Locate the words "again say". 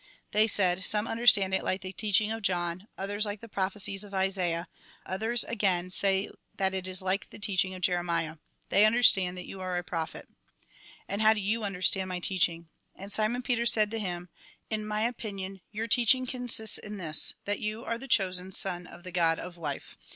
5.43-6.31